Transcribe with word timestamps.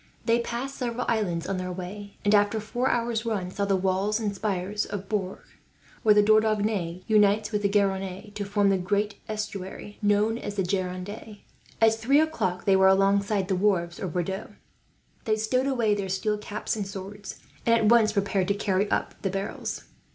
They 0.25 0.39
passed 0.39 0.77
several 0.79 1.05
islands 1.07 1.45
on 1.47 1.57
their 1.57 1.71
way 1.71 2.17
and, 2.25 2.33
after 2.33 2.59
four 2.59 2.89
hours' 2.89 3.23
run, 3.23 3.51
saw 3.51 3.65
the 3.65 3.75
walls 3.75 4.19
and 4.19 4.33
spires 4.33 4.83
of 4.87 5.07
Bourg, 5.07 5.41
where 6.01 6.15
the 6.15 6.23
Dordogne 6.23 7.03
unites 7.05 7.51
with 7.51 7.61
the 7.61 7.69
Garonne 7.69 8.31
to 8.33 8.43
form 8.43 8.69
the 8.71 8.79
great 8.79 9.17
estuary 9.29 9.99
known 10.01 10.39
as 10.39 10.55
the 10.55 10.63
Gironde. 10.63 11.41
At 11.79 11.93
three 11.93 12.19
o'clock 12.19 12.65
they 12.65 12.75
were 12.75 12.87
alongside 12.87 13.47
the 13.47 13.55
wharves 13.55 13.99
of 13.99 14.13
Bordeaux. 14.13 14.53
They 15.25 15.35
stowed 15.35 15.67
away 15.67 15.93
their 15.93 16.09
steel 16.09 16.39
caps 16.39 16.75
and 16.75 16.87
swords, 16.87 17.39
and 17.63 17.75
at 17.75 17.85
once 17.85 18.11
prepared 18.13 18.47
to 18.47 18.55
carry 18.55 18.89
up 18.89 19.13
the 19.21 19.29
barrels. 19.29 19.83